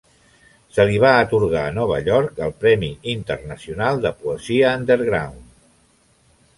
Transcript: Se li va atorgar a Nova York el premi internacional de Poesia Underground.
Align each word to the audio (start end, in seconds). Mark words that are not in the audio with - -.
Se 0.77 0.85
li 0.91 0.95
va 1.03 1.11
atorgar 1.25 1.65
a 1.65 1.75
Nova 1.75 1.99
York 2.09 2.41
el 2.47 2.55
premi 2.65 2.91
internacional 3.15 4.05
de 4.09 4.17
Poesia 4.25 4.77
Underground. 4.83 5.49